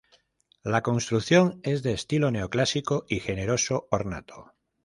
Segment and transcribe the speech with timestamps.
[0.63, 4.51] La construcción es de estilo neoclásico y generoso ornato.